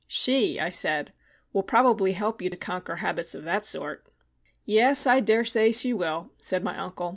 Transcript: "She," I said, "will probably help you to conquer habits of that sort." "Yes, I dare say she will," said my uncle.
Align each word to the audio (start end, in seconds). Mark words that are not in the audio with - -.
"She," 0.07 0.59
I 0.59 0.71
said, 0.71 1.13
"will 1.53 1.61
probably 1.61 2.13
help 2.13 2.41
you 2.41 2.49
to 2.49 2.57
conquer 2.57 2.95
habits 2.95 3.35
of 3.35 3.43
that 3.43 3.65
sort." 3.67 4.07
"Yes, 4.65 5.05
I 5.05 5.19
dare 5.19 5.45
say 5.45 5.71
she 5.71 5.93
will," 5.93 6.31
said 6.39 6.63
my 6.63 6.75
uncle. 6.75 7.09